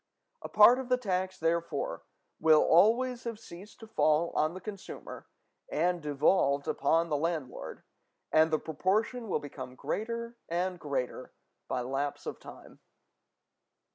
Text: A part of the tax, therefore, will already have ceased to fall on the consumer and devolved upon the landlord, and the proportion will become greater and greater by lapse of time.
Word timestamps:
A 0.41 0.49
part 0.49 0.79
of 0.79 0.89
the 0.89 0.97
tax, 0.97 1.37
therefore, 1.37 2.01
will 2.39 2.63
already 2.63 3.19
have 3.25 3.37
ceased 3.37 3.79
to 3.81 3.87
fall 3.87 4.31
on 4.31 4.55
the 4.55 4.59
consumer 4.59 5.27
and 5.69 6.01
devolved 6.01 6.67
upon 6.67 7.09
the 7.09 7.17
landlord, 7.17 7.83
and 8.31 8.49
the 8.49 8.57
proportion 8.57 9.29
will 9.29 9.37
become 9.37 9.75
greater 9.75 10.39
and 10.49 10.79
greater 10.79 11.33
by 11.67 11.81
lapse 11.81 12.25
of 12.25 12.39
time. 12.39 12.79